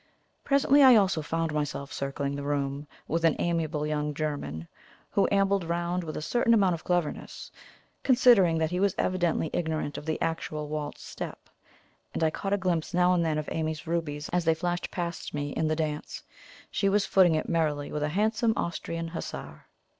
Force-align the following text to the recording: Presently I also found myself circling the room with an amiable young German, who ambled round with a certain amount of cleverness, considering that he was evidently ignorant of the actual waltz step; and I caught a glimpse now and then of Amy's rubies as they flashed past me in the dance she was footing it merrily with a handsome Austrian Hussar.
Presently 0.43 0.81
I 0.81 0.95
also 0.95 1.21
found 1.21 1.53
myself 1.53 1.93
circling 1.93 2.35
the 2.35 2.41
room 2.41 2.87
with 3.07 3.23
an 3.23 3.35
amiable 3.37 3.85
young 3.85 4.15
German, 4.15 4.67
who 5.11 5.27
ambled 5.31 5.63
round 5.63 6.03
with 6.03 6.17
a 6.17 6.23
certain 6.23 6.55
amount 6.55 6.73
of 6.73 6.83
cleverness, 6.83 7.51
considering 8.01 8.57
that 8.57 8.71
he 8.71 8.79
was 8.79 8.95
evidently 8.97 9.51
ignorant 9.53 9.99
of 9.99 10.07
the 10.07 10.19
actual 10.19 10.67
waltz 10.69 11.03
step; 11.03 11.47
and 12.15 12.23
I 12.23 12.31
caught 12.31 12.51
a 12.51 12.57
glimpse 12.57 12.95
now 12.95 13.13
and 13.13 13.23
then 13.23 13.37
of 13.37 13.47
Amy's 13.51 13.85
rubies 13.85 14.27
as 14.33 14.43
they 14.43 14.55
flashed 14.55 14.89
past 14.89 15.35
me 15.35 15.51
in 15.51 15.67
the 15.67 15.75
dance 15.75 16.23
she 16.71 16.89
was 16.89 17.05
footing 17.05 17.35
it 17.35 17.47
merrily 17.47 17.91
with 17.91 18.01
a 18.01 18.09
handsome 18.09 18.55
Austrian 18.57 19.09
Hussar. 19.09 19.67